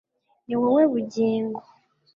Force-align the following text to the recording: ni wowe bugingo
ni 0.47 0.55
wowe 0.61 0.83
bugingo 0.91 1.61